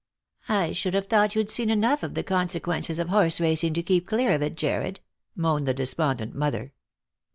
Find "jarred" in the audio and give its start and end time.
4.55-4.99